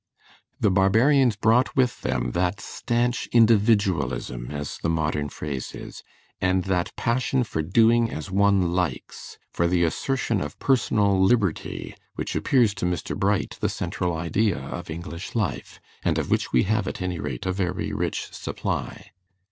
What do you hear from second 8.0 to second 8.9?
as one